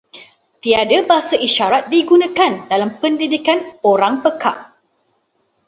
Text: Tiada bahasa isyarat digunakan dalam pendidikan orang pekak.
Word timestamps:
Tiada 0.65 0.99
bahasa 1.09 1.35
isyarat 1.47 1.83
digunakan 1.93 2.53
dalam 2.71 2.89
pendidikan 3.01 3.59
orang 3.91 4.15
pekak. 4.25 4.57